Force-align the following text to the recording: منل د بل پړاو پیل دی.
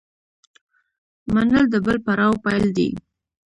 منل 1.33 1.65
د 1.71 1.75
بل 1.85 1.97
پړاو 2.05 2.41
پیل 2.45 2.65
دی. 2.77 2.89